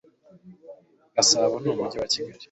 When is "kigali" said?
2.11-2.39